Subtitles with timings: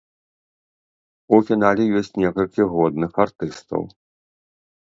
[1.37, 3.81] У фінале ёсць некалькі годных артыстаў.